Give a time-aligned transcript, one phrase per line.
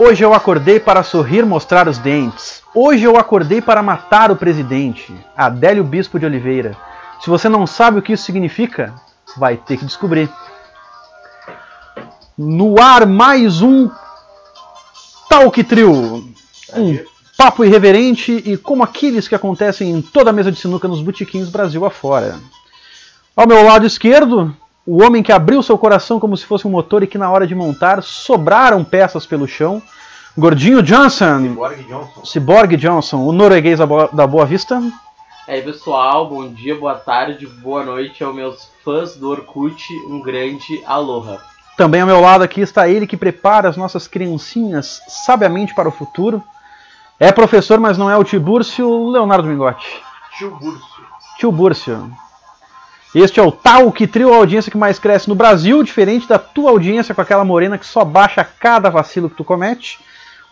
[0.00, 2.62] Hoje eu acordei para sorrir, mostrar os dentes.
[2.72, 5.12] Hoje eu acordei para matar o presidente.
[5.36, 6.76] Adélio Bispo de Oliveira.
[7.20, 8.94] Se você não sabe o que isso significa,
[9.36, 10.30] vai ter que descobrir.
[12.38, 13.90] No ar, mais um
[15.28, 16.32] Talk Trio.
[16.76, 16.98] Um
[17.36, 21.48] papo irreverente e como aqueles que acontecem em toda a mesa de sinuca nos botiquins
[21.48, 22.38] Brasil afora.
[23.34, 24.56] Ao meu lado esquerdo,
[24.90, 27.46] o homem que abriu seu coração como se fosse um motor e que na hora
[27.46, 29.82] de montar sobraram peças pelo chão.
[30.34, 31.40] Gordinho Johnson.
[31.42, 32.24] Cyborg Johnson.
[32.24, 34.80] Cyborg Johnson, o norueguês da Boa, da Boa Vista.
[35.46, 40.22] E aí pessoal, bom dia, boa tarde, boa noite aos meus fãs do Orkut, um
[40.22, 41.38] grande aloha.
[41.76, 45.92] Também ao meu lado aqui está ele que prepara as nossas criancinhas sabiamente para o
[45.92, 46.42] futuro.
[47.20, 50.00] É professor, mas não é o Tibúrcio, Leonardo Mingotti.
[50.38, 51.02] Tio Burso.
[51.36, 52.10] Tio Búrcio.
[53.20, 56.38] Este é o tal que trio a audiência que mais cresce no Brasil, diferente da
[56.38, 59.98] tua audiência com aquela morena que só baixa cada vacilo que tu comete.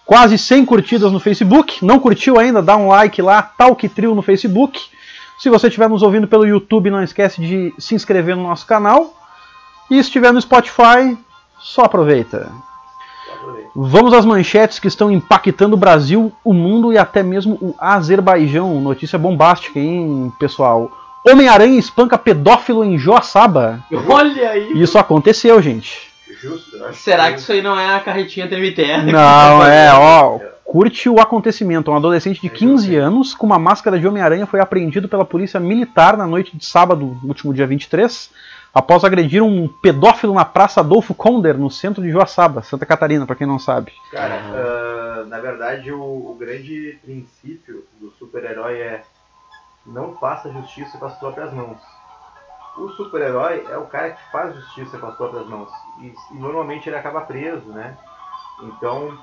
[0.05, 1.85] Quase 100 curtidas no Facebook.
[1.85, 2.61] Não curtiu ainda?
[2.61, 4.81] Dá um like lá, tal que trio no Facebook.
[5.39, 9.15] Se você estiver nos ouvindo pelo YouTube, não esquece de se inscrever no nosso canal.
[9.89, 11.17] E se estiver no Spotify,
[11.61, 12.51] só aproveita.
[13.77, 18.81] Vamos às manchetes que estão impactando o Brasil, o mundo e até mesmo o Azerbaijão.
[18.81, 21.06] Notícia bombástica, hein, pessoal?
[21.29, 23.85] Homem-Aranha espanca pedófilo em Joaçaba.
[24.09, 24.81] Olha aí!
[24.81, 26.09] Isso aconteceu, gente.
[26.41, 29.03] Justo, eu acho Será que isso aí não é a carretinha Treviterra?
[29.03, 30.39] Não, é, ó.
[30.65, 31.91] Curte o acontecimento.
[31.91, 36.17] Um adolescente de 15 anos com uma máscara de Homem-Aranha foi apreendido pela polícia militar
[36.17, 38.31] na noite de sábado, último dia 23,
[38.75, 43.37] após agredir um pedófilo na Praça Adolfo Konder, no centro de Joaçaba, Santa Catarina, para
[43.37, 43.93] quem não sabe.
[44.13, 49.03] Cara, ah, na verdade, o, o grande princípio do super-herói é
[49.87, 51.79] não faça justiça com as próprias mãos.
[52.77, 55.71] O super-herói é o cara que faz justiça com as próprias mãos.
[55.99, 57.97] E, e normalmente ele acaba preso, né?
[58.63, 59.19] Então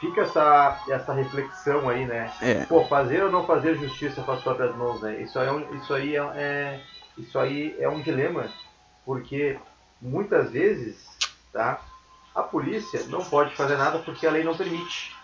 [0.00, 2.32] fica essa, essa reflexão aí, né?
[2.42, 2.64] É.
[2.66, 5.20] Pô, fazer ou não fazer justiça com as próprias mãos, né?
[5.22, 6.80] Isso aí é um, isso aí é, é-
[7.16, 8.46] isso aí é um dilema,
[9.04, 9.58] porque
[10.02, 11.08] muitas vezes,
[11.52, 11.80] tá?
[12.34, 15.15] A polícia não pode fazer nada porque a lei não permite,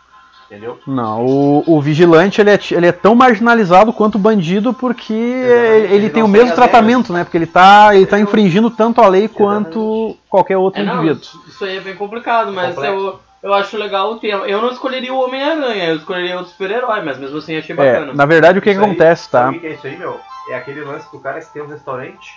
[0.52, 0.78] entendeu?
[0.86, 5.84] Não, o, o vigilante ele é, ele é tão marginalizado quanto o bandido porque Exatamente,
[5.86, 7.24] ele, ele tem o mesmo tratamento, né?
[7.24, 11.40] Porque ele tá, ele tá infringindo tanto a lei quanto qualquer outro É, não, indivíduo.
[11.48, 12.96] isso aí é bem complicado, mas Complexo.
[12.96, 14.46] eu, eu acho legal o tema.
[14.46, 18.12] Eu não escolheria o Homem-Aranha, eu escolheria outro super-herói, mas mesmo assim achei É, bacana.
[18.12, 19.48] na verdade, o que, que aí, acontece, tá?
[19.50, 20.20] O que é isso aí, meu?
[20.50, 22.30] É aquele lance do cara que tem um restaurante,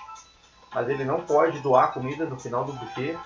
[0.73, 3.17] mas ele não pode doar comida no final do buffet,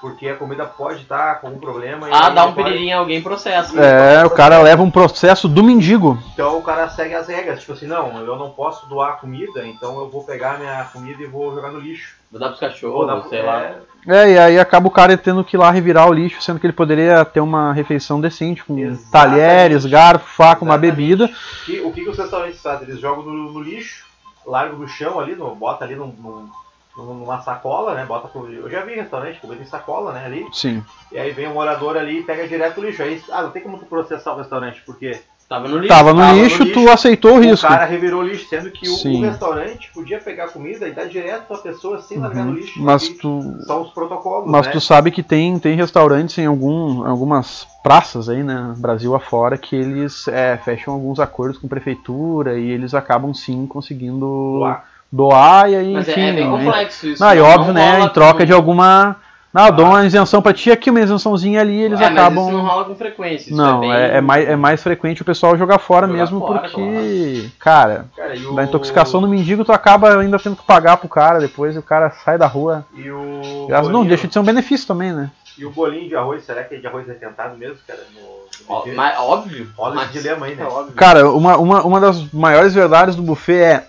[0.00, 2.08] porque a comida pode estar com algum problema.
[2.08, 3.78] e Ah, dá um pode- em alguém processo.
[3.78, 6.18] É, o cara leva um processo do mendigo.
[6.32, 9.98] Então o cara segue as regras, tipo assim, não, eu não posso doar comida, então
[9.98, 12.16] eu vou pegar minha comida e vou jogar no lixo.
[12.30, 13.70] Vou dar pros cachorros, dar- sei é, lá.
[14.08, 16.66] É, e aí acaba o cara tendo que ir lá revirar o lixo, sendo que
[16.66, 19.10] ele poderia ter uma refeição decente, com Exatamente.
[19.10, 20.96] talheres, garfo, faca, uma Exatamente.
[20.96, 21.30] bebida.
[21.66, 22.88] que- o que, que os restaurantes fazem?
[22.88, 24.06] Eles jogam no, no lixo,
[24.46, 26.48] largam no chão ali, no, bota ali num, num-
[26.96, 28.04] numa sacola, né?
[28.04, 30.26] Bota pro, eu já vi restaurante comida em sacola, né?
[30.26, 30.46] Ali.
[30.52, 30.82] Sim.
[31.10, 33.02] E aí vem o morador ali e pega direto o lixo.
[33.02, 35.20] Aí, ah, não tem como tu processar o restaurante, porque
[35.52, 35.88] Tava no lixo.
[35.88, 37.68] Tava no tava no lixo, tu lixo, aceitou o o risco.
[37.68, 41.46] cara revirou o lixo, sendo que o, o restaurante podia pegar comida e dar direto
[41.46, 42.56] pra pessoa sem largar no Uhum.
[42.56, 42.80] lixo.
[42.82, 44.72] Mas tu, São os protocolos, mas né?
[44.72, 49.76] tu sabe que tem, tem restaurantes em algum, algumas praças aí, né, Brasil afora, que
[49.76, 54.20] eles é, fecham alguns acordos com prefeitura e eles acabam sim conseguindo
[54.58, 54.86] Doar.
[55.12, 56.20] Doar e aí, Mas é- enfim.
[56.22, 56.58] é bem né?
[56.64, 57.22] complexo isso.
[57.22, 59.16] Não, e não- óbvio, não né, em troca com- de alguma.
[59.52, 62.44] Não, eu dou uma isenção pra ti aqui, uma isençãozinha ali, eles É, mas acabam.
[62.48, 63.50] isso não rola com frequência.
[63.50, 66.38] Isso Não, bem- é, é mais, é mais frequente o pessoal jogar fora Jogar mesmo,
[66.40, 68.54] fora, porque, cara, Cara, o...
[68.54, 71.82] da intoxicação no mendigo tu acaba ainda tendo que pagar pro cara depois e o
[71.82, 72.86] cara sai da rua.
[72.96, 73.66] E o.
[73.68, 75.30] Graças- Não, deixa de ser um benefício também, né?
[75.58, 78.00] E o bolinho de arroz, será que é de arroz requentado mesmo, cara?
[78.14, 79.68] No, no mas, óbvio.
[79.76, 80.62] Olha mas, dilema aí, né?
[80.62, 80.94] é óbvio.
[80.94, 83.86] Cara, uma, uma, uma das maiores verdades do buffet é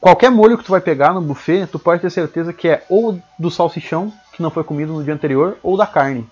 [0.00, 3.20] qualquer molho que tu vai pegar no buffet, tu pode ter certeza que é ou
[3.38, 6.26] do salsichão, que não foi comido no dia anterior, ou da carne.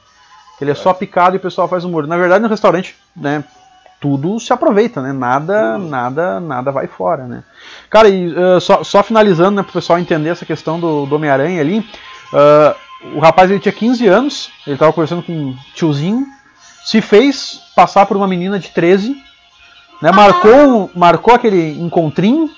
[0.61, 2.07] Ele é só picado e o pessoal faz o molho.
[2.07, 3.45] Na verdade, no restaurante, né,
[4.01, 5.13] tudo se aproveita, né?
[5.13, 7.43] Nada, nada, nada vai fora, né?
[7.91, 11.61] Cara, e uh, só, só finalizando, né, pro pessoal entender essa questão do, do Homem-Aranha
[11.61, 16.27] ali, uh, o rapaz ele tinha 15 anos, ele tava conversando com um tiozinho,
[16.85, 19.17] se fez passar por uma menina de 13,
[20.01, 20.13] né?
[20.13, 22.51] Marcou, marcou aquele encontrinho,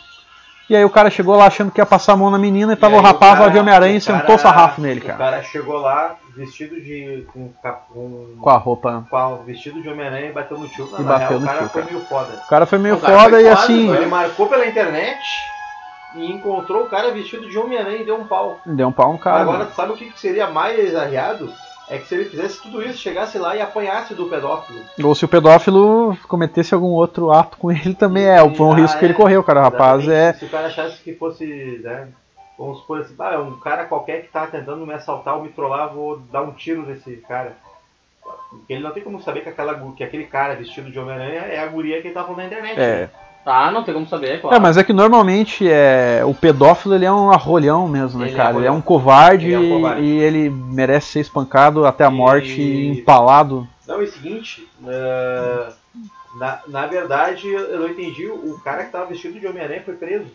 [0.68, 2.76] e aí o cara chegou lá achando que ia passar a mão na menina e
[2.76, 5.04] tava aí o rapaz lá cara- de Homem-Aranha e cara- sentou o sarrafo nele, O
[5.04, 5.18] cara.
[5.18, 7.26] cara chegou lá vestido de.
[7.32, 7.50] com,
[7.92, 9.06] com, Com a roupa.
[9.10, 10.88] com a- vestido de Homem-Aranha e bateu no tio.
[10.92, 11.92] Não, E bateu real, no o cara tio, foi cara.
[11.94, 12.32] meio foda.
[12.44, 13.94] O cara foi meio cara foda foi e foda, assim.
[13.94, 15.18] Ele marcou pela internet
[16.14, 18.58] e encontrou o cara vestido de Homem-Aranha e deu um pau.
[18.64, 19.40] Deu um pau no cara.
[19.40, 19.64] Agora, né?
[19.70, 21.52] tu sabe o que que seria mais arriado?
[21.90, 24.80] É que se ele fizesse tudo isso, chegasse lá e apanhasse do pedófilo.
[25.02, 28.76] Ou se o pedófilo cometesse algum outro ato com ele também é, foi um Ah,
[28.76, 29.16] risco que ele é.
[29.16, 29.60] correu, cara.
[29.60, 30.34] O rapaz é.
[30.34, 32.08] Se o cara achasse que fosse, né?
[32.58, 35.48] Vamos supor assim, ah, é um cara qualquer que tá tentando me assaltar ou me
[35.48, 37.56] trollar, vou dar um tiro nesse cara.
[38.50, 41.60] Porque ele não tem como saber que, aquela, que aquele cara vestido de Homem-Aranha é
[41.60, 42.78] a guria que ele tá falando na internet.
[42.78, 43.00] É.
[43.02, 43.10] né?
[43.44, 44.56] Tá, não tem como saber, claro.
[44.56, 48.34] É, mas é que normalmente é, o pedófilo ele é um arrolhão mesmo, né, Ele
[48.34, 48.56] é cara?
[48.58, 50.02] ele é um covarde, Ele é um covarde.
[50.02, 53.66] e ele merece ser espancado até a morte e empalado.
[53.86, 55.68] Não, é o seguinte, ah,
[56.38, 60.26] na, na verdade eu não entendi, o cara que tava vestido de Homem-Aranha foi preso.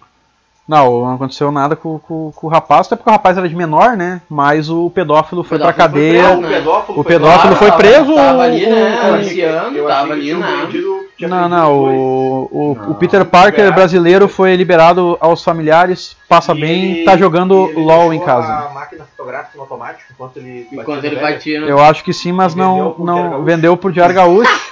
[0.65, 3.55] Não, não aconteceu nada com, com- com o rapaz, até porque o rapaz era de
[3.55, 4.21] menor, né?
[4.29, 6.23] Mas o pedófilo foi pra pedófilo foi cadeia.
[6.23, 6.49] preso, o né?
[6.57, 7.55] pedófilo O foi pedófilo preso.
[7.59, 8.75] foi tava- preso, Tava ali, o- né?
[9.09, 9.17] o- né?
[10.65, 13.75] prendido- tinha Não, não, o, o, Não, o Peter Parker liberado.
[13.75, 18.51] brasileiro foi liberado aos familiares, passa E bem, tá jogando ele LOL em casa.
[18.51, 21.67] a máquina fotográfica no automático enquanto ele Enquanto batia ele batia no.
[21.67, 24.62] Eu acho que sim, mas não, vendeu pro Diário não vendeu pro Diário Gaúcho.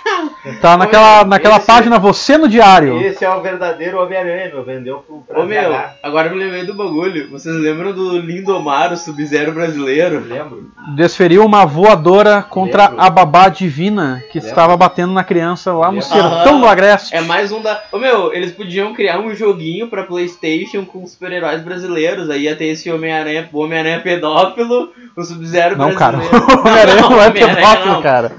[0.60, 3.00] Tá naquela, naquela esse- página Você no Diário.
[3.02, 4.64] Esse é o verdadeiro Homem-Aranha, meu.
[4.64, 7.30] Vendeu pro pra Ô meu, agora eu me lembrei do bagulho.
[7.30, 10.20] Vocês lembram do Lindomar, o Sub-Zero brasileiro?
[10.28, 10.72] Lembro.
[10.96, 13.02] Desferiu uma voadora contra Lembro.
[13.04, 14.50] a babá divina que Lembro.
[14.50, 16.08] estava batendo na criança lá no Lembro.
[16.08, 17.16] sertão do Agreste.
[17.16, 17.80] É mais um da.
[17.92, 22.30] Ô meu, eles podiam criar um joguinho pra Playstation com super-heróis brasileiros.
[22.32, 26.18] Aí ia ter esse Homem-Aranha, o Homem-Aranha pedófilo, o Sub-Zero Não, cara.
[26.18, 26.22] O
[26.62, 28.02] Homem-Aranha não é pedófilo, não.
[28.02, 28.32] cara.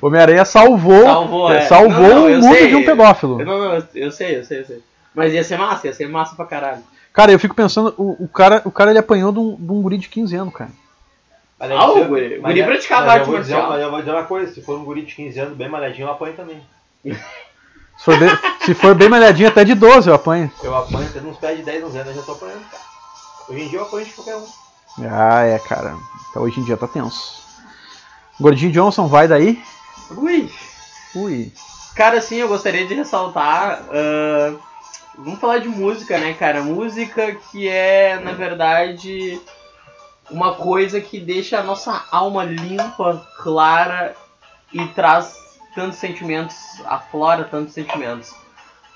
[0.00, 1.60] O Homem-Aranha salvou, Salvou, é.
[1.62, 2.68] salvou Não, não, o eu mundo sei.
[2.68, 3.38] de um pedófilo.
[3.38, 4.82] Não, não, eu- eu sei, eu sei, eu sei.
[5.14, 6.82] Mas ia ser massa, ia ser massa pra caralho.
[7.12, 9.80] Cara, eu fico pensando, o, o cara, o cara ele apanhou de um, de um
[9.80, 10.70] guri de 15 anos, cara.
[11.58, 13.70] Mas Ah, se- o guri- o mas guri praticava eu arte marcial.
[13.70, 16.06] Mas eu vou dizer uma coisa, se for um guri de 15 anos bem malhadinho,
[16.08, 16.60] eu apanho também.
[17.02, 18.28] Se for bem,
[18.60, 20.52] se for bem malhadinho, até de 12 eu apanho.
[20.62, 22.82] Eu apanho, tendo uns pés de 10, 11 anos, eu já tô apanhando, cara.
[23.48, 24.44] Hoje em dia eu apanho de qualquer um.
[24.98, 25.96] Ah, é, cara.
[26.30, 27.44] Então hoje em dia tá tenso.
[28.40, 29.62] Gordinho Johnson, vai daí?
[30.10, 30.50] Ui.
[31.14, 31.52] Ui.
[31.94, 33.82] Cara, assim, eu gostaria de ressaltar.
[33.90, 34.54] ah,
[35.16, 36.62] vamos falar de música, né, cara?
[36.62, 39.40] Música que é, na verdade,
[40.30, 44.14] uma coisa que deixa a nossa alma limpa, clara
[44.72, 45.36] e traz
[45.74, 48.34] tantos sentimentos, aflora tantos sentimentos.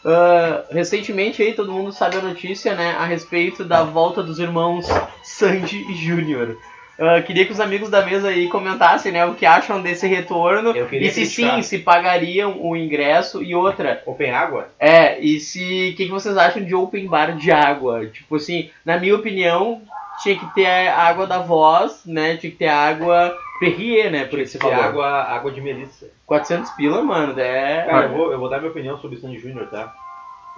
[0.04, 4.86] Ah, recentemente aí todo mundo sabe a notícia, né, a respeito da volta dos irmãos
[5.22, 6.56] Sandy e Júnior.
[6.98, 10.70] Ah, queria que os amigos da mesa aí comentassem, né, o que acham desse retorno
[10.76, 10.80] e
[11.10, 11.56] se criticar.
[11.56, 14.02] sim, se pagariam o ingresso e outra.
[14.04, 14.68] Open água?
[14.78, 18.06] É, e se o que, que vocês acham de open bar de água?
[18.06, 19.80] Tipo assim, na minha opinião,
[20.22, 22.36] tinha que ter a água da voz, né?
[22.36, 24.74] Tinha que ter água Perrier, né, por esse valor.
[24.74, 26.10] água, água de melissa.
[26.26, 27.84] 400 pila, mano, é...
[27.84, 29.94] Cara, eu vou, eu vou dar minha opinião sobre o Sandy Júnior, tá?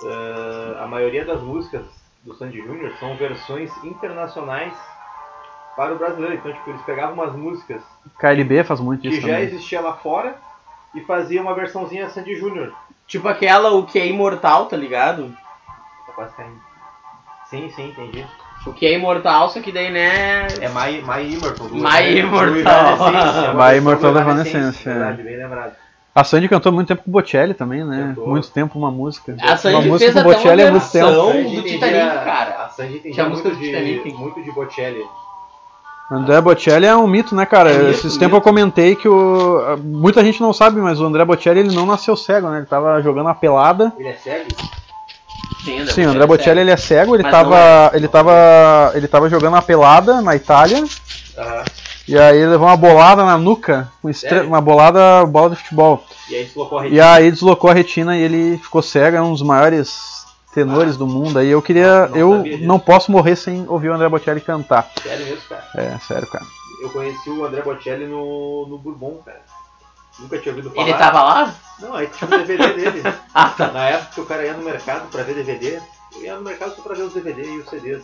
[0.04, 1.84] Ah, a maioria das músicas
[2.22, 4.72] do Sandy Júnior são versões internacionais
[5.76, 6.34] para o brasileiro.
[6.34, 7.82] Então, tipo, eles pegavam umas músicas
[8.18, 9.44] KLB faz muito que isso já também.
[9.44, 10.36] existia lá fora
[10.94, 12.72] e fazia uma versãozinha Sandy Júnior.
[13.06, 15.34] Tipo aquela, o que é imortal, tá ligado?
[16.06, 16.60] Tá quase caindo.
[17.46, 18.26] Sim, sim, entendi.
[18.66, 20.46] O que é imortal, só que daí, né...
[20.60, 21.66] É My, My Immortal.
[21.68, 22.96] do- My do Immortal.
[23.50, 24.92] É My Immortal da Evanescence, Evanescence, é.
[24.92, 25.72] Verdade, bem lembrado.
[26.14, 28.08] A Sandy cantou muito tempo com o Bocelli também, né?
[28.08, 28.28] Cantou.
[28.28, 29.34] Muito tempo uma música.
[29.40, 31.10] A Sandy uma música fez com o Bocelli é muito tempo.
[31.10, 32.64] Do Titanic, cara.
[32.64, 35.02] A Sandy entendia Tinha a música muito, do de, muito de Bocelli.
[36.10, 37.72] André Bocelli é um mito, né, cara?
[37.72, 39.78] É Esses tempos eu comentei que o.
[39.82, 42.58] Muita gente não sabe, mas o André Bocelli ele não nasceu cego, né?
[42.58, 43.90] Ele tava jogando uma pelada.
[43.98, 44.48] Ele é cego?
[45.64, 46.60] Sim, André Sim, Bocelli André é Bocelli sério.
[46.62, 47.56] ele é cego, ele Mas tava.
[47.92, 47.96] é.
[47.96, 48.92] Ele tava.
[48.94, 50.84] Ele tava jogando uma pelada na Itália.
[51.38, 51.64] Aham.
[52.08, 53.88] E aí ele levou uma bolada na nuca,
[54.46, 56.04] uma bolada bola de futebol.
[56.28, 57.12] E aí deslocou a E retina.
[57.12, 61.38] aí deslocou a retina e ele ficou cego, é um dos maiores tenores do mundo.
[61.38, 62.08] Aí eu queria.
[62.08, 64.90] Não- não eu não posso morrer sem ouvir o André Bocelli cantar.
[65.00, 65.64] Sério mesmo, cara.
[65.76, 66.44] É, sério, cara.
[66.82, 69.40] Eu conheci o André Bocelli no, no Bourbon, cara.
[70.18, 70.88] Nunca tinha ouvido falar.
[70.88, 71.54] Ele tava lá?
[71.80, 73.02] Não, aí tinha o DVD dele.
[73.34, 73.68] Ah, tá.
[73.68, 75.80] Na época que o cara ia no mercado pra ver DVD,
[76.14, 78.02] eu ia no mercado só pra ver os DVD e os CDs.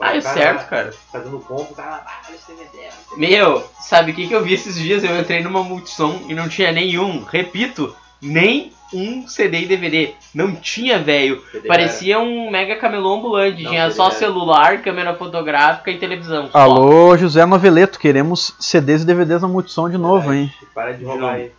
[0.00, 0.94] Ah, é certo, cara.
[1.12, 2.88] Fazendo compra, o cara, ah, esse DVD.
[3.16, 5.04] Meu, sabe o que, que eu vi esses dias?
[5.04, 10.14] Eu entrei numa multissom e não tinha nenhum, repito, nem um CD e DVD.
[10.34, 11.42] Não tinha, velho.
[11.66, 13.62] Parecia um mega camelô ambulante.
[13.62, 14.14] Não, tinha só era.
[14.14, 16.48] celular, câmera fotográfica e televisão.
[16.50, 16.58] só.
[16.58, 20.52] Alô, José Noveleto, queremos CDs e DVDs na Multissom de novo, hein?
[20.74, 21.50] Para de roubar aí.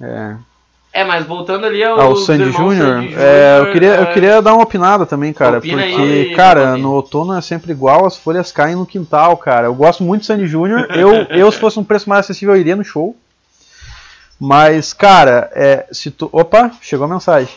[0.00, 0.36] É.
[0.92, 4.54] É, mas voltando ali ao Ao Sandy Júnior, é, eu, queria, eu é, queria dar
[4.54, 8.50] uma opinada também, cara, Opina porque, aí, cara, no outono é sempre igual, as folhas
[8.50, 9.68] caem no quintal, cara.
[9.68, 12.60] Eu gosto muito de Sandy Júnior, eu, eu, se fosse um preço mais acessível, eu
[12.60, 13.16] iria no show.
[14.40, 16.28] Mas, cara, é, se tu.
[16.32, 17.54] Opa, chegou a mensagem.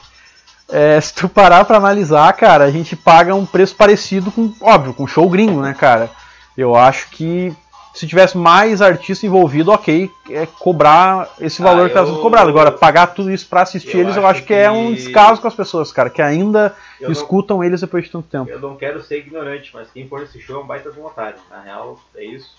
[0.70, 4.94] É, se tu parar pra analisar, cara, a gente paga um preço parecido com, óbvio,
[4.94, 6.10] com show gringo, né, cara?
[6.58, 7.56] Eu acho que
[7.94, 12.50] se tivesse mais artista envolvido, ok, é cobrar esse Ah, valor que tá sendo cobrado.
[12.50, 14.96] Agora, pagar tudo isso pra assistir eu eles, eu acho acho que é um que-
[14.96, 18.50] descaso com as pessoas, cara, que ainda Eu não, escutam eles depois de tanto tempo.
[18.50, 21.38] eu não quero ser ignorante, mas quem for nesse show é um baita de otário.
[21.52, 22.50] Na real, é isso.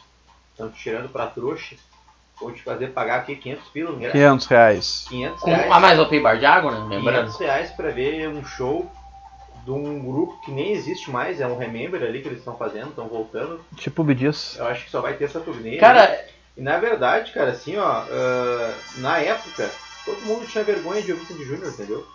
[0.53, 1.75] Estão tirando pra trouxa.
[2.41, 4.11] Vão te fazer pagar aqui 500 pila, não é?
[4.11, 5.05] 500 reais.
[5.09, 5.71] 500 Com, reais.
[5.73, 6.97] ah, mas open bar de água, né?
[6.97, 7.27] Lembrando.
[7.33, 8.91] 500 reais pra ver um show
[9.65, 12.89] de um grupo que nem existe mais, é um Remember ali que eles estão fazendo,
[12.89, 13.65] estão voltando.
[13.77, 14.57] Tipo o Bidias.
[14.59, 15.79] Eu acho que só vai ter essa turnê.
[15.79, 16.27] Cara,
[16.57, 19.71] E na verdade, cara, assim, ó, ah, na época,
[20.05, 22.07] todo mundo tinha vergonha de ouvir Sandy Júnior, entendeu?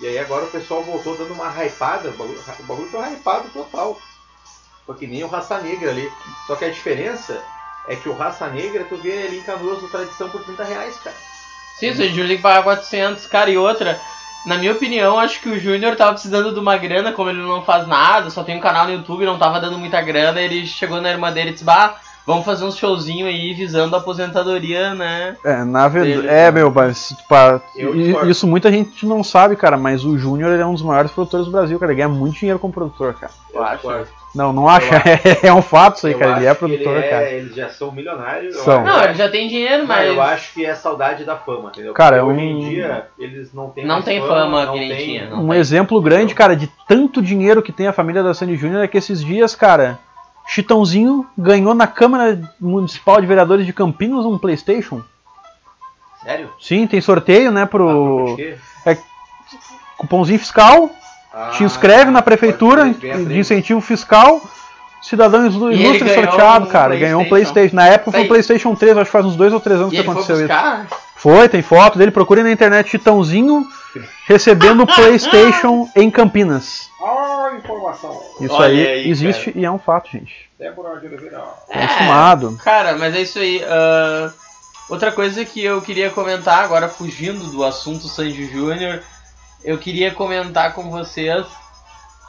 [0.00, 3.48] E aí agora o pessoal voltou dando uma hypada, o bagulho, o bagulho foi hypado
[3.50, 3.96] total.
[4.84, 6.10] Foi que nem o Raça Negra ali.
[6.46, 7.40] Só que a diferença
[7.86, 10.96] é que o Raça Negra, tu vê ali em Canoas no Tradição por 30 reais,
[10.98, 11.16] cara.
[11.94, 14.00] sim, o Júnior tem que pagar 400, cara, e outra.
[14.46, 17.62] Na minha opinião, acho que o Júnior tava precisando de uma grana, como ele não
[17.64, 21.00] faz nada, só tem um canal no YouTube, não tava dando muita grana, ele chegou
[21.00, 21.96] na irmã dele e disse, bah,
[22.26, 25.36] vamos fazer uns showzinho aí visando a aposentadoria, né?
[25.44, 26.28] É, na verdade.
[26.28, 28.30] É, meu, mas pá, discordo.
[28.30, 31.52] isso muita gente não sabe, cara, mas o Júnior é um dos maiores produtores do
[31.52, 31.92] Brasil, cara.
[31.92, 33.32] Ele ganha muito dinheiro como produtor, cara.
[33.52, 34.21] Eu acho.
[34.34, 34.88] Não, não acha.
[35.42, 36.36] É um fato isso aí, Eu cara.
[36.38, 37.30] Ele é produtor, ele é- cara.
[37.30, 38.56] Eles já são milionários.
[38.56, 38.82] São.
[38.82, 40.16] Não, ele já tem dinheiro, Mas mas.
[40.16, 41.92] eu acho que é saudade da fama, entendeu?
[41.92, 44.78] Cara, Porque é hoje em um- dia eles não têm Não tem fama não que
[44.80, 45.44] nem tem- tinha, não.
[45.44, 45.58] Um tem.
[45.58, 48.96] exemplo grande, cara, de tanto dinheiro que tem a família da Sandy Júnior é que
[48.96, 49.98] esses dias, cara,
[50.46, 55.02] Chitãozinho ganhou na Câmara Municipal de Vereadores de Campinas um PlayStation.
[56.22, 56.50] Sério?
[56.60, 58.56] Sim, tem sorteio, né, Ah, pro quê?
[59.98, 60.90] cupomzinho fiscal.
[61.34, 64.40] Ah, Te inscreve na prefeitura de incentivo fiscal.
[65.00, 66.94] Cidadão E ilustre sorteado, um cara.
[66.96, 67.74] Ganhou um PlayStation.
[67.74, 69.96] Na época foi o PlayStation 3, acho que faz uns dois ou três anos E
[69.96, 70.96] que ele foi aconteceu isso.
[71.16, 72.12] Foi, tem foto dele.
[72.12, 73.66] Procure na internet Chitãozinho
[74.26, 76.88] recebendo o PlayStation em Campinas.
[77.04, 78.16] Ah, informação.
[78.40, 80.48] Isso aí, aí, existe e é um fato, gente.
[80.58, 81.42] Débora de Oliveira.
[81.68, 82.56] É, Consumado.
[82.62, 83.60] Cara, mas é isso aí.
[83.68, 84.30] ah,
[84.88, 89.02] outra coisa que eu queria comentar, agora fugindo do assunto Sandy Júnior,
[89.64, 91.46] eu queria comentar com vocês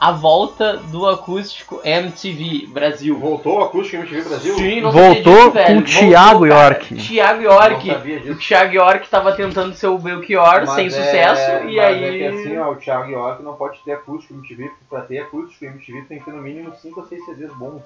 [0.00, 3.16] a volta do acústico MTV Brasil.
[3.18, 4.54] Voltou o Acústico MTV Brasil?
[4.56, 6.46] Sim, não Voltou disso, com o Thiago.
[6.46, 6.94] York.
[6.96, 7.90] Thiago York.
[8.30, 8.36] O.
[8.36, 12.04] Thiago York tava tentando ser o Belchior Mas sem é- sucesso e mas aí.
[12.04, 15.20] É que assim, ó, o Thiago York não pode ter acústico MTV, porque pra ter
[15.20, 17.80] acústico MTV tem que ter no mínimo 5 ou 6 CDs bons.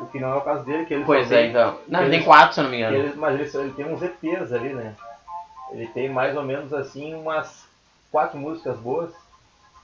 [0.00, 1.78] O que não é o caso dele, que ele Pois só é, tem, então.
[1.88, 2.96] Não, ele ele- tem quatro, se eu não me engano.
[2.96, 4.94] ele, mas ele, ele tem uns EPs ali, né?
[5.72, 7.66] Ele tem mais ou menos assim umas
[8.10, 9.10] quatro músicas boas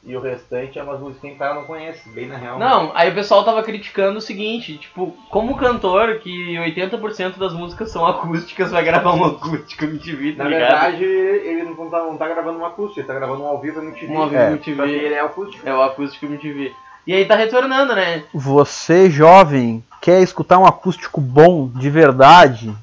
[0.06, 2.58] e o restante é umas músicas que o cara não conhece, bem na real.
[2.58, 7.90] Não, aí o pessoal tava criticando o seguinte, tipo, como cantor que 80% das músicas
[7.90, 10.70] são acústicas, vai gravar um acústico MTV, tá Na ligado?
[10.70, 13.80] verdade, ele não tá, não tá gravando uma acústica, ele tá gravando um ao vivo
[13.80, 14.12] MTV.
[14.12, 14.50] Um ao vivo É.
[14.50, 14.82] MTV.
[14.90, 15.66] Ele é acústico.
[15.68, 16.72] É o acústico MTV.
[17.06, 18.24] E aí tá retornando, né?
[18.34, 22.74] Você, jovem, quer escutar um acústico bom, de verdade?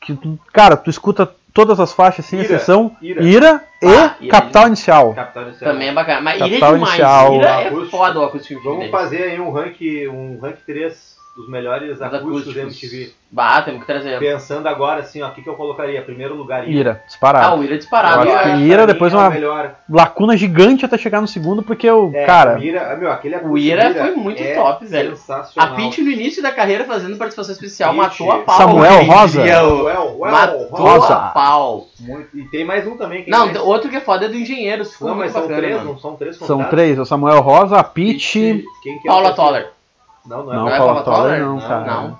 [0.00, 0.16] Que,
[0.52, 2.94] cara, tu escuta todas as faixas sem Ira, exceção.
[3.00, 3.22] Ira.
[3.22, 4.30] Ira, e Ah, Ira.
[4.30, 5.14] Capital Inicial.
[5.14, 5.72] Capital Inicial.
[5.72, 6.20] Também é bacana.
[6.20, 6.90] Mas Ira é Capital demais.
[6.92, 8.62] Inicial, Ira é foda o acústico.
[8.62, 9.80] Vamos fazer aí um rank,
[10.12, 13.12] um rank 3 dos melhores Os acústicos da MTV.
[13.30, 14.18] Bah, temos que trazer.
[14.18, 16.00] Pensando agora assim, ó, o que, que eu colocaria?
[16.00, 17.56] Primeiro lugar, Ira, Ah, disparado.
[17.60, 18.26] o Ira é disparado.
[18.26, 19.74] Eu Ira, pra depois é uma- melhor.
[19.90, 22.56] Lacuna gigante até chegar no segundo, porque o É, cara.
[22.58, 25.12] o Ira, ah, meu, aquele O Ira do foi muito é top, velho.
[25.12, 25.76] A Sensacional.
[25.76, 28.56] Pitty no início da carreira fazendo participação especial matou a pau.
[28.56, 29.42] Samuel Rosa.
[29.42, 31.14] well, Matou Rosa.
[31.14, 31.86] a pau.
[32.00, 32.28] Muito.
[32.38, 33.24] E tem mais um também.
[33.24, 33.58] quem Não, mais?
[33.58, 34.98] outro que é foda é do Engenheiros.
[35.00, 35.90] Não, mas são bacana, três, mano.
[35.92, 37.84] não são três São três: o Samuel Rosa, a
[38.82, 39.32] que é Paula?
[39.34, 39.75] Toller.
[40.26, 41.84] Não, não é Não, Não é Paula Toller não, Não, cara.
[41.84, 42.18] Não.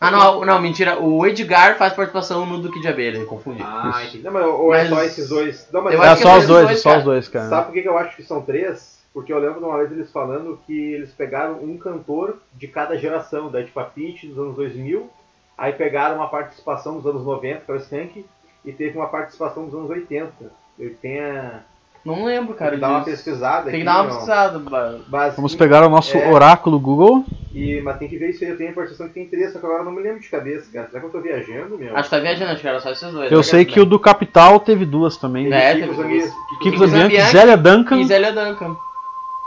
[0.00, 1.00] Ah, não, não, mentira.
[1.00, 3.62] O Edgar faz participação no Duque de Abelha, eu confundi.
[3.64, 4.22] Ah, entendi.
[4.22, 5.68] Não, mas ou é Mas- só esses dois?
[5.72, 6.98] Não, mas Eu É acho que só é os dois, dois, só cara.
[6.98, 7.48] os dois, cara.
[7.48, 9.02] Sabe por que eu acho que são três?
[9.14, 12.98] Porque eu lembro de uma vez eles falando que eles pegaram um cantor de cada
[12.98, 15.08] geração, daí tipo a Pitty dos anos 2000,
[15.56, 18.26] aí pegaram uma participação dos anos 90, que era o Skank,
[18.64, 20.32] e teve uma participação dos anos 80.
[20.78, 21.60] Ele tem a...
[22.04, 22.72] Não lembro, cara.
[22.72, 24.58] Tem que dar uma pesquisada Tem que dar uma pesquisada.
[24.58, 26.28] ba- Mas, Vamos pegar o nosso É.
[26.30, 27.24] oráculo Google.
[27.54, 29.58] E, mas tem que ver isso aí, eu tenho a percepção que tem três, só
[29.58, 30.88] que agora eu não me lembro de cabeça, cara.
[30.88, 31.96] Será que eu tô viajando, meu?
[31.96, 33.30] Acho que tá viajando, acho que era só esses dois.
[33.32, 33.42] Eu né?
[33.44, 35.44] sei que o do Capital teve duas também.
[35.44, 36.58] Teve É, teve Zambianchi- duas.
[36.62, 38.00] Kiko Zambianchi Zélia Duncan.
[38.00, 38.76] E Zélia Duncan.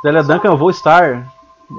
[0.02, 1.28] Zélia Duncan, eu vou estar.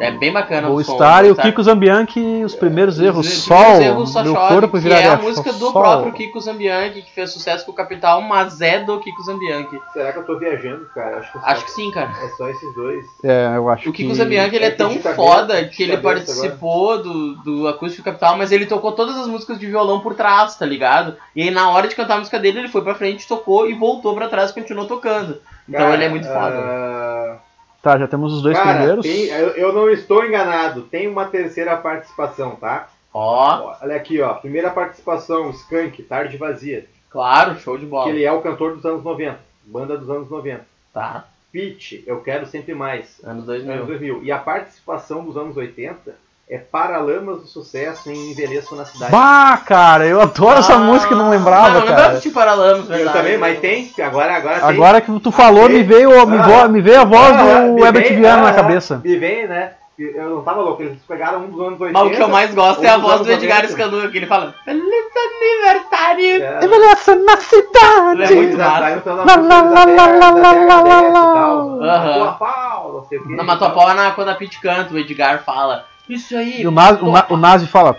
[0.03, 1.25] É bem bacana o som, estar.
[1.25, 3.27] E o Kiko Zambianchi, os primeiros erros.
[3.27, 3.57] Os Sol.
[3.57, 5.73] primeiros erros só meu chove, corpo que viraria é a música do sol.
[5.73, 9.81] próprio Kiko Zambianchi, que fez sucesso com o Capital, mas é do Kiko Zambianchi.
[9.95, 11.17] Será que eu tô viajando, cara?
[11.21, 12.11] Acho que, Acho que sim, cara.
[12.23, 13.07] é só esses dois.
[13.25, 14.15] É, eu acho O Kiko que...
[14.15, 18.37] Zambianchi ele é é que tão cabeça- foda que ele participou do, do Acústico Capital,
[18.37, 21.17] mas ele tocou todas as músicas de violão por trás, tá ligado?
[21.35, 23.73] E aí na hora de cantar a música dele, ele foi pra frente, tocou e
[23.73, 25.39] voltou pra trás e continuou tocando.
[25.67, 26.57] Então Cara, ele é muito foda.
[26.59, 27.37] ah,
[27.83, 29.05] Tá, já temos os dois cara, primeiros.
[29.07, 30.83] tem- eu, eu não estou enganado.
[30.83, 32.89] Tem uma terceira participação, tá?
[33.15, 34.35] Ó, Olha aqui, ó.
[34.35, 36.87] Primeira participação, Skank, Tarde Vazia.
[37.11, 38.05] claro, show de bola.
[38.05, 39.39] Que ele é o cantor dos anos 90.
[39.65, 40.67] Banda dos anos 90.
[40.93, 43.19] Tá, Pitch, Eu Quero Sempre Mais.
[43.25, 43.87] anos Anos 2000.
[43.87, 44.25] 2000.
[44.25, 46.15] E a participação dos anos 80
[46.51, 49.13] é Paralamas do Sucesso em Envelheço na Cidade.
[49.13, 52.19] Bah, cara, eu adoro essa Ah, música e não lembrava, não lembrava cara.
[52.21, 53.19] de Paralamas, Eu verdade.
[53.19, 53.93] também, mas tem.
[54.03, 54.69] Agora, agora tem.
[54.69, 57.61] Agora que tu falou, Ah, me veio, me, ah, vo- me veio a voz Ah,
[57.61, 59.01] do me Herbert vem- Viana na ah, cabeça.
[59.05, 59.73] Me vem, né?
[59.99, 60.81] Eu não tava louco.
[60.81, 61.93] Eles pegaram um dos anos 80.
[61.99, 63.67] Mas o que eu mais gosto é a voz do Edgar 90.
[63.67, 66.43] Escandura, que ele fala Feliz aniversário!
[66.45, 66.65] É.
[66.65, 68.23] Envelheça na cidade.
[68.33, 69.13] É muito massa.
[69.13, 71.79] Lá, lá, lá, lá, lá, lá, lá, lá.
[71.81, 75.85] Matou a pau, não sei o Matopau é quando a Pete canta, o Edgar fala
[76.09, 77.95] Isso aí, E o Nazi, o, Na- o Nazi fala,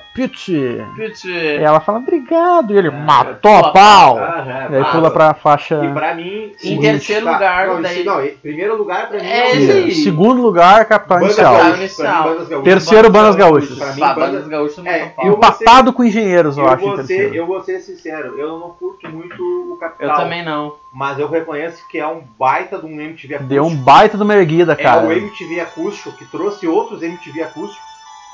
[1.59, 2.73] E ela fala, obrigado.
[2.73, 4.17] E ele, matou matou a pau.
[4.17, 5.83] Ah, é, E aí pula pra faixa.
[5.85, 6.51] E pra mim.
[6.63, 9.91] Em terceiro tá, lugar, Não, daí- não, em primeiro lugar pra mim É aí.
[9.93, 11.53] Segundo lugar, Capital Inicial.
[11.55, 12.63] Gaúchas.
[12.63, 13.77] Terceiro, Bandas Gaúchas.
[13.77, 17.35] Pra mim, Bandas- Gaúchas É, eu- Empatado com Engenheiros, eu, Eu acho, vou, ser, terceiro.
[17.35, 20.09] eu vou ser sincero, eu não curto muito o Capital.
[20.09, 20.73] Eu também não.
[20.93, 23.49] Mas eu reconheço que é um baita de um MTV acústico.
[23.53, 25.05] Deu um baita de uma erguida, É cara.
[25.05, 27.89] o MTV acústico que trouxe outros MTV acústicos.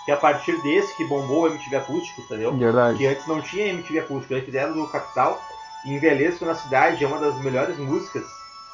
[0.05, 2.53] Que a partir desse que bombou o MTV acústico, entendeu?
[2.53, 2.97] Verdade.
[2.97, 4.33] Que antes não tinha MTV acústico.
[4.35, 5.41] Aí fizeram no Capital.
[5.85, 8.23] E Envelheço na Cidade é uma das melhores músicas.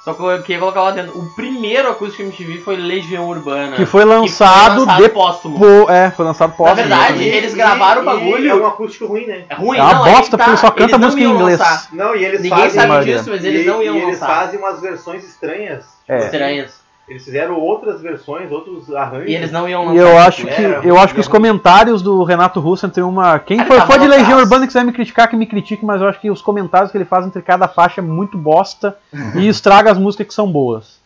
[0.03, 1.15] Só que eu queria colocar lá dentro.
[1.17, 3.75] O primeiro acústico MTV foi Legião Urbana.
[3.75, 5.59] Que foi que lançado, lançado póstumo.
[5.59, 5.89] depois.
[5.95, 6.75] É, foi lançado pós.
[6.75, 7.29] verdade, exatamente.
[7.29, 8.49] eles gravaram o e bagulho.
[8.51, 9.45] É um acústico ruim, né?
[9.47, 10.37] É ruim, É uma não, bosta, tá.
[10.37, 11.59] porque ele só canta Eles música em inglês.
[11.59, 11.87] lançar.
[11.93, 12.71] Não, e eles Ninguém fazem.
[12.71, 13.17] sabe Maria.
[13.17, 14.35] disso, mas eles e, não iam e eles lançar.
[14.39, 15.85] fazem umas versões estranhas.
[16.07, 16.17] É.
[16.17, 16.80] Estranhas.
[17.11, 19.29] Eles fizeram outras versões, outros arranjos.
[19.29, 19.95] E eles não iam lançar.
[19.95, 22.87] E eu acho Era que, ruim, eu acho que os era comentários do Renato Russo
[22.87, 23.37] tem uma.
[23.37, 24.43] Quem Ah, for ele fã de Legião loucaço.
[24.43, 26.97] Urbana e quiser me criticar, que me critique, mas eu acho que os comentários que
[26.97, 28.95] ele faz entre cada faixa é muito bosta
[29.35, 31.00] e estraga as músicas que são boas.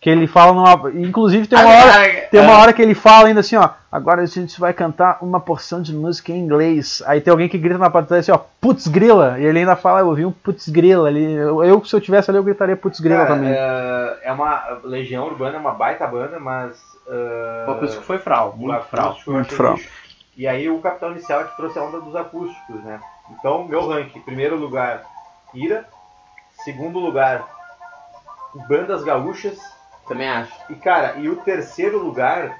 [0.00, 0.90] Que ele fala numa.
[0.92, 2.26] Inclusive tem uma hora.
[2.30, 3.68] Tem uma hora que ele fala ainda assim, ó.
[3.92, 7.02] Agora a gente vai cantar uma porção de música em inglês.
[7.06, 9.38] Aí tem alguém que grita na plateia assim, ó, putz grila.
[9.38, 11.32] E ele ainda fala, eu ouvi um putz grila ali.
[11.34, 13.52] Eu, eu, se eu tivesse ali, eu gritaria putz grila Cara, também.
[13.52, 14.80] é, é uma.
[14.84, 16.78] Legião Urbana é uma baita banda, mas.
[17.06, 19.08] é, O acústico foi fral, muito fral.
[19.08, 19.78] acústico eu Muito fral.
[20.34, 23.00] E aí o Capitão Inicial é que trouxe a onda dos acústicos, né?
[23.38, 25.02] Então, meu ranking, primeiro lugar,
[25.52, 25.84] Ira.
[26.64, 27.46] Segundo lugar,
[28.66, 29.58] Bandas Gaúchas.
[30.10, 30.52] Também acho.
[30.68, 32.56] E cara, e o terceiro lugar,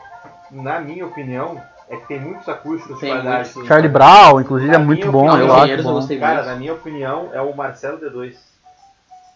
[0.52, 3.50] na minha opinião, é que tem muitos acústicos de Tem qualidade.
[3.52, 3.66] muitos.
[3.66, 5.82] Charlie Brown, inclusive, é Na muito minha bom, opinião, eu acho.
[5.82, 6.06] Bom.
[6.20, 6.46] Cara, muito.
[6.46, 8.36] na minha opinião, é o Marcelo D2.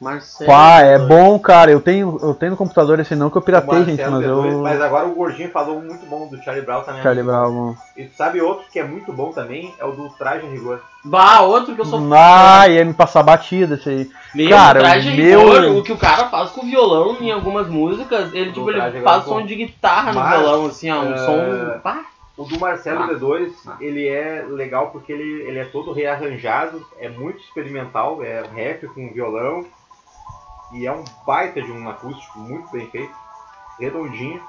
[0.04, 0.50] Marcelo.
[0.50, 1.70] Pá, é bom, cara.
[1.70, 4.52] Eu tenho, eu tenho no computador esse não que eu piratei, Marcelo gente, mas D2,
[4.52, 4.58] eu.
[4.62, 7.00] Mas agora o Gordinho falou muito bom do Charlie Brown também.
[7.00, 7.50] é Charlie muito bom.
[7.72, 7.76] Brown.
[7.96, 9.74] E sabe outro que é muito bom também?
[9.78, 10.80] É o do Traje Rigor.
[11.04, 12.16] Bah, outro que eu sou fã.
[12.16, 14.10] Ah, ia me passar batida esse aí.
[14.34, 15.60] Meu, cara, traje o meu...
[15.60, 18.78] meu- o que o cara faz com o violão em algumas músicas, ele, tipo, ele
[18.78, 21.78] traje faz som de guitarra no Mas, violão, assim, ó, um é, som...
[21.82, 22.04] Pá.
[22.36, 23.06] O do Marcelo Ah.
[23.14, 23.76] D2, Ah.
[23.80, 29.12] ele é legal porque ele, ele é todo rearranjado, é muito experimental, é rap com
[29.12, 29.64] violão.
[30.72, 33.12] E é um baita de um acústico, muito bem feito,
[33.78, 34.40] redondinho.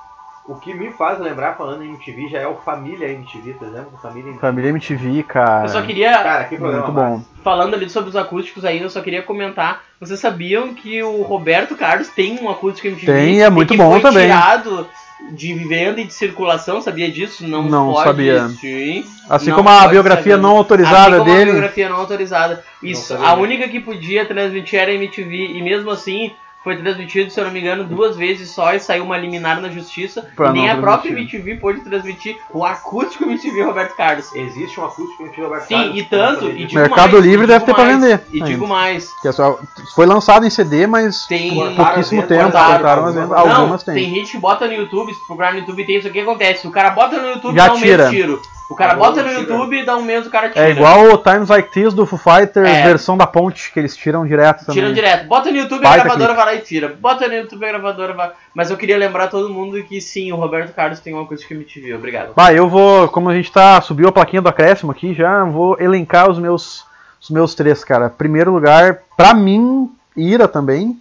[0.47, 3.87] O que me faz lembrar, falando em MTV, já é o Família MTV, tá vendo?
[3.99, 4.39] Família MTV.
[4.39, 5.65] Família MTV, cara.
[5.65, 7.21] Eu só queria, Cara, que programa Muito bom.
[7.43, 11.75] falando ali sobre os acústicos ainda, eu só queria comentar, vocês sabiam que o Roberto
[11.75, 13.11] Carlos tem um acústico MTV?
[13.11, 14.27] Tem, é muito que bom foi também.
[14.27, 14.87] tirado
[15.31, 17.47] de venda e de circulação, sabia disso?
[17.47, 18.47] Não, Não pode, sabia.
[18.49, 19.03] Sim.
[19.29, 20.37] Assim Não como a biografia saber.
[20.43, 21.51] não autorizada assim como a dele.
[21.51, 22.63] biografia não autorizada.
[22.83, 23.27] Isso, sabia.
[23.27, 26.31] a única que podia transmitir era a MTV, e mesmo assim
[26.65, 29.69] foi transmitido, se eu não me engano, duas vezes só e saiu uma liminar na
[29.69, 30.27] justiça.
[30.35, 31.11] Pra nem a própria.
[31.11, 34.33] MTV pôde transmitir o acústico MTV Roberto Carlos.
[34.33, 37.75] Existe um acústico MTV Roberto Sim, Carlos, e tanto, e Mercado mais, Livre deve ter
[37.75, 38.47] pra mais, vender E ainda.
[38.47, 39.59] digo mais, Que é só,
[39.93, 41.53] foi lançado em CD, mas tem...
[41.75, 43.03] pouquíssimo tempo cortaram.
[43.03, 44.03] cortaram Algumas não, tem.
[44.03, 46.67] tem gente que bota no YouTube, se procurar no YouTube tem isso aqui que acontece.
[46.67, 48.09] O cara bota no YouTube e Já dá um tira.
[48.09, 48.41] mês tiro.
[48.69, 49.31] O cara bota no.
[49.31, 50.65] YouTube e dá um mês o cara tira.
[50.67, 52.83] É igual o Times Like This do Foo Fighters, É.
[52.83, 54.81] versão da ponte, que eles tiram direto também.
[54.81, 55.27] Tiram direto.
[55.27, 56.45] Bota no YouTube, Baita a gravadora clipe.
[56.45, 56.87] vai lá e tira.
[56.99, 58.31] Bota no YouTube, a gravadora vai.
[58.55, 61.53] Mas eu queria lembrar todo mundo que sim, o Roberto Carlos tem uma coisa que
[61.53, 62.33] me te Obrigado.
[62.35, 65.77] Bah, eu vou, como a gente tá, subiu a plaquinha do acréscimo aqui, já vou
[65.79, 66.83] elencar os meus,
[67.21, 68.09] os meus três, cara.
[68.09, 70.99] Primeiro lugar, pra mim, Ira também.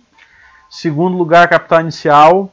[0.68, 2.52] Segundo lugar, Capital Inicial.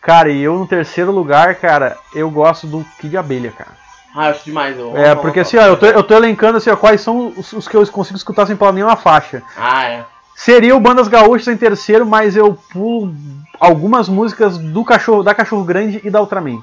[0.00, 3.72] Cara, e eu no terceiro lugar, cara, eu gosto do Kid Abelha, cara.
[4.16, 4.78] Ah, acho demais.
[4.78, 7.52] Eu É, porque assim, ó, eu tô, eu tô elencando assim, ó, quais são os,
[7.52, 9.42] os que eu consigo escutar sem pular nenhuma faixa.
[9.56, 10.04] Ah, é.
[10.34, 13.14] Seria o Bandas Gaúchas em terceiro, mas eu pulo
[13.60, 16.62] algumas músicas do cachorro, da Cachorro Grande e da Ultraman.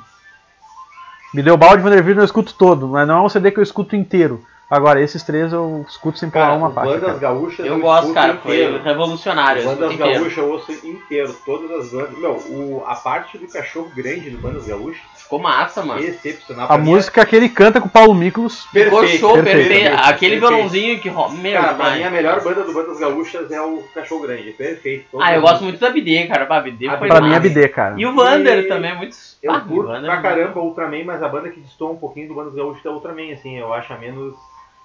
[1.33, 3.95] Me deu balde Vanderbilt eu escuto todo, mas não é um CD que eu escuto
[3.95, 4.43] inteiro.
[4.75, 6.89] Agora, esses três eu escuto sem pular Cara, uma parte.
[6.89, 7.17] Bandas cara.
[7.19, 8.83] Gaúchas Eu eu gosto, cara, foi inteiro.
[8.83, 9.61] revolucionário.
[9.61, 9.95] eu Bandas.
[9.95, 12.17] Gaúchas eu ouço inteiro, todas as bandas.
[12.17, 16.01] Meu, o, a parte do cachorro grande do Bandas Gaúchas Ficou massa, mano.
[16.01, 16.65] é excepcional.
[16.65, 18.65] A Pra é música que ele canta com o Paulo Miklos.
[18.65, 19.81] Ficou perfeito, show, perfeito, perfeito.
[19.83, 20.47] perfeito, Aquele perfeito.
[20.53, 21.33] violãozinho que rola.
[21.33, 24.51] Meu, Cara, pra mim a melhor banda do Bandas Gaúchas é o Cachorro Grande, é
[24.51, 25.19] perfeito.
[25.21, 26.45] Ah, eu gosto muito da BD, cara.
[26.49, 27.39] A BD A foi Pra mim é.
[27.39, 27.95] BD, cara.
[27.97, 29.15] E o Vander E- também, é muito.
[29.41, 31.97] Eu Ah, o curto Vander- pra caramba o Ultraman, mas a banda que destoa um
[31.97, 34.35] pouquinho do Bandas Gaúchas é o Ultraman, assim, eu acho a menos...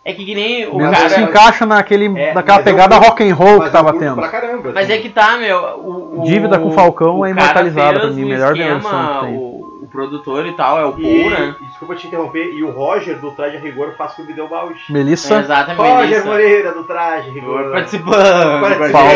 [0.04, 1.10] É que, que nem o Menos cara.
[1.10, 4.14] se encaixa naquele, É, naquela eu pegada curto- rock and roll que tava eu tendo.
[4.16, 4.70] pra caramba.
[4.74, 4.92] Mas assim.
[4.92, 5.58] é que tá, meu.
[5.78, 9.14] O, o- Dívida com o Falcão é cara imortalizada pra mim, o melhor esquema, versão
[9.20, 9.36] que tem.
[9.36, 11.54] O, o produtor e tal é o Paul, né?
[11.68, 14.80] desculpa te interromper, e o Roger do Traje a Rigor faz com o Video Balde.
[14.88, 15.80] Melissa Exatamente.
[15.82, 16.26] Roger isso.
[16.26, 17.72] Moreira do Traje a Rigor.
[17.72, 18.60] Participando.
[18.60, 19.10] Participando Paulo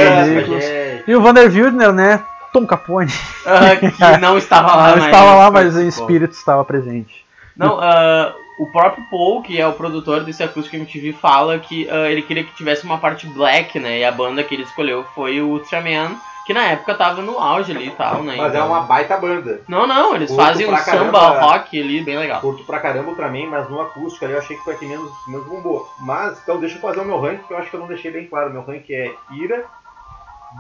[1.07, 2.21] e o Vander Wildner, né?
[2.53, 3.11] Tom Capone.
[3.47, 6.05] Ah, que não estava lá, Não mas estava lá, mas em participou.
[6.07, 7.25] espírito estava presente.
[7.57, 12.11] Não, ah, o próprio Paul, que é o produtor desse Acústico MTV, fala que ah,
[12.11, 14.01] ele queria que tivesse uma parte black, né?
[14.01, 16.15] E a banda que ele escolheu foi o Ultraman,
[16.47, 18.35] que na época tava no auge ali e tal, né?
[18.37, 19.63] Mas é então- uma baita banda.
[19.69, 21.41] Não, não, eles Curto fazem um pra samba caramba.
[21.41, 22.41] rock ali, bem legal.
[22.41, 24.87] Curto pra caramba o Ultraman, mas no acústico ali eu achei que foi a que
[24.87, 25.89] menos, menos bombou.
[26.01, 28.11] Mas, então deixa eu fazer o meu ranking, que eu acho que eu não deixei
[28.11, 28.51] bem claro.
[28.51, 29.65] Meu ranking é Ira,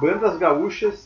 [0.00, 1.04] Bandas Gaúchas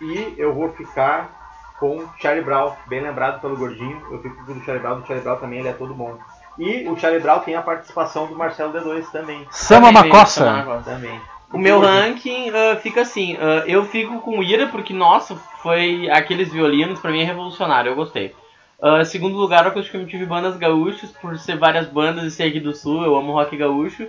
[0.00, 1.41] e eu vou ficar
[1.82, 4.00] com Charlie Brown, bem lembrado pelo Gordinho.
[4.08, 6.16] Eu fico com o do Charlie Brown, do Charlie Brown também ele é todo bom.
[6.56, 9.44] E o Charlie Brown tem a participação do Marcelo D2 também.
[9.50, 10.64] Sama Também, Macossa.
[10.84, 11.20] Também.
[11.52, 16.52] O meu ranking ah, fica assim, ah, eu fico com Ira porque, nossa, foi aqueles
[16.52, 18.32] violinos, pra mim é revolucionário, eu gostei.
[18.80, 22.30] Ah, segundo lugar, eu acho que eu tive bandas gaúchas, por ser várias bandas e
[22.30, 24.06] ser aqui do sul, eu amo rock gaúcho.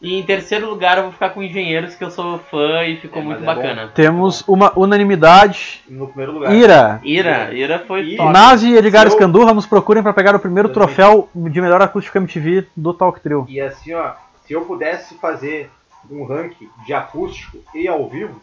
[0.00, 3.20] E em terceiro lugar eu vou ficar com Engenheiros, que eu sou fã e ficou
[3.20, 3.90] É, muito é bacana.
[3.92, 5.82] Temos uma unanimidade.
[5.88, 6.54] No primeiro lugar.
[6.54, 7.00] Ira.
[7.02, 8.32] Ira, Ira foi E- top.
[8.32, 12.16] Nazi e Edgar eu- Escandurra nos procurem para pegar o primeiro troféu de melhor acústico
[12.16, 13.44] MTV do Talk Trio.
[13.48, 14.12] E assim, ó,
[14.46, 15.68] se eu pudesse fazer
[16.08, 18.40] um ranking de acústico e ao vivo,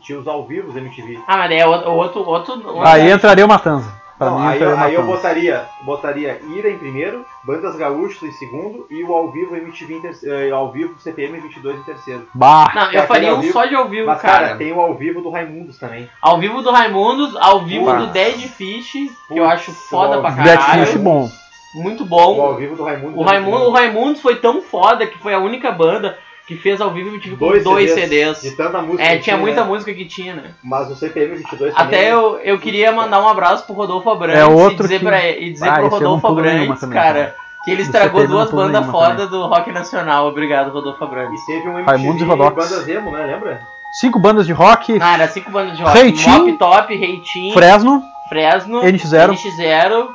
[0.00, 1.18] tinha os ao vivos MTV.
[1.26, 3.92] Ah, mas é outro, outro, outro Aí entraria o Matanza.
[4.18, 8.32] Pra Não, mim aí, eu, aí eu botaria, botaria Ira em primeiro, Bandas Gaúchas em
[8.32, 12.26] segundo e o ao vivo MTV em terceiro, ao vivo CPM 22 em terceiro.
[12.34, 12.70] Bah.
[12.74, 13.52] Não, eu faria um vivo.
[13.52, 14.46] só de ao vivo, Mas cara.
[14.48, 16.10] cara, tem o ao vivo do Raimundos também.
[16.20, 18.92] Ao vivo do Raimundos, ao vivo do Dead Fish,
[19.28, 20.86] que eu acho foda pra Dead caralho.
[20.86, 21.30] Fish bom.
[21.74, 22.54] Muito O ao bom.
[22.54, 23.16] vivo do Raimundos.
[23.18, 26.18] O, é Raimundo, o Raimundos foi tão foda que foi a única banda
[26.48, 28.40] que fez ao vivo e tive com Dois dois, CDs, CDs.
[28.42, 29.02] De tanta música.
[29.04, 29.66] É, que tinha muita né?
[29.68, 30.50] música que tinha, né?
[30.64, 31.86] Mas o CPM 22 também.
[31.86, 35.04] Até eu, eu queria mandar um abraço pro Rodolfo Abrantes É outro e dizer, que-
[35.04, 37.34] pra, e dizer Ah, pro Rodolfo Abrantes, também, cara, cara.
[37.64, 39.10] que ele estragou duas bandas nenhuma também.
[39.10, 40.26] foda do rock nacional.
[40.26, 41.38] Obrigado, Rodolfo Abrantes.
[41.42, 42.56] E teve um e MTV Rodox.
[42.56, 43.26] Bandas Emo, né?
[43.26, 43.60] Lembra?
[44.00, 44.98] Cinco bandas de rock.
[45.00, 45.98] Ah, era cinco bandas de rock.
[45.98, 48.02] Reitinho, Mop Top, Reitinho, Fresno.
[48.30, 49.32] Fresno, NX0.
[49.34, 50.08] NX0,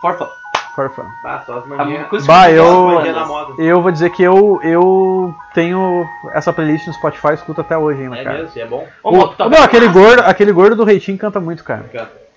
[0.00, 0.26] Forfã.
[1.22, 2.26] Tá, só as A manias.
[2.26, 3.02] Bah, eu-.
[3.58, 8.16] Eu vou dizer que eu, eu tenho essa playlist no Spotify, escuto até hoje ainda,
[8.18, 8.38] É cara.
[8.38, 8.86] mesmo, é bom.
[9.02, 11.84] O O, não, é aquele gordo, aquele gordo do Reitinho canta muito, cara.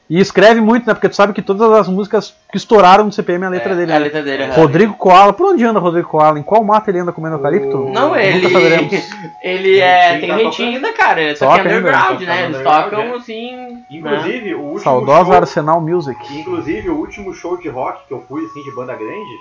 [0.09, 0.93] E escreve muito, né?
[0.95, 3.75] Porque tu sabe que todas as músicas que estouraram no CPM é a letra É,
[3.75, 3.91] dele.
[3.91, 4.03] É a né?
[4.05, 4.55] letra dele, é.
[4.55, 6.39] Rodrigo Koala, por onde anda Rodrigo Koala?
[6.39, 7.77] Em qual mato ele anda comendo eucalipto?
[7.91, 8.41] Não, ele.
[8.41, 8.93] Nunca saberemos.
[9.43, 10.19] Ele é.
[10.19, 10.85] Tem tá reitinho tocando.
[10.87, 11.35] ainda, cara.
[11.35, 12.45] Só Toca que ainda, underground, né?
[12.45, 13.11] Eles tocam é.
[13.15, 13.55] assim.
[13.55, 13.83] né?
[13.91, 16.39] Inclusive, o último Saudosa show, Arsenal Music.
[16.39, 19.39] inclusive, o último show de rock que eu fui, assim, de banda grande,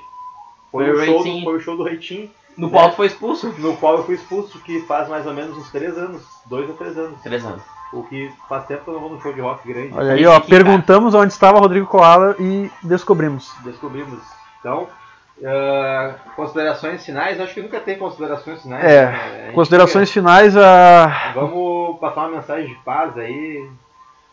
[0.71, 1.45] foi, Foi o, show do, Reitinho.
[1.45, 3.55] foi o show do Reitinho, No qual tu foi expulso.
[3.59, 6.75] no qual eu fui expulso, que faz mais ou menos uns 3 anos, 2 ou
[6.77, 7.23] 3 anos.
[7.23, 7.63] Três anos.
[7.93, 9.95] O que faz tempo que eu não vou num show de rock grande.
[9.95, 10.39] Olha aí, ó.
[10.41, 13.51] Perguntamos onde estava Rodrigo Koala e descobrimos.
[13.65, 14.21] Descobrimos.
[14.61, 14.87] Então,
[15.45, 18.85] ah, considerações finais, acho que nunca tem considerações finais.
[18.85, 19.51] É, né?
[19.55, 21.09] Considerações finais a.
[21.29, 23.67] fica- Vamos passar uma mensagem de paz aí.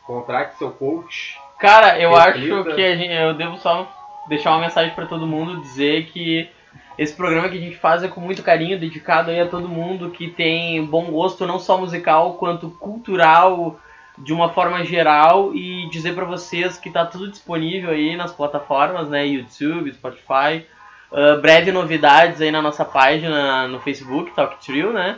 [0.05, 1.37] Contrate seu coach.
[1.57, 2.55] Cara, eu Reflita.
[2.69, 3.87] acho que a gente- eu devo só
[4.27, 6.49] deixar uma mensagem pra todo mundo, dizer que
[6.97, 10.09] esse programa que a gente faz é com muito carinho, dedicado aí a todo mundo
[10.09, 13.79] que tem bom gosto, não só musical, quanto cultural,
[14.17, 19.09] de uma forma geral, e dizer pra vocês que tá tudo disponível aí nas plataformas,
[19.09, 20.65] né, YouTube, Spotify,
[21.11, 25.17] Ah, breve novidades aí na nossa página no Facebook, Talk Trio, né,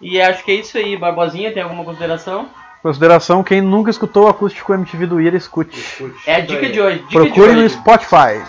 [0.00, 2.48] e acho que é isso aí, Barbosinha, tem alguma consideração?
[2.82, 5.78] Consideração, quem nunca escutou o acústico MTV do Ira, escute.
[5.78, 6.16] Escute.
[6.28, 7.74] É a dica de hoje, dica Procure de no hoje.
[7.74, 8.42] Spotify.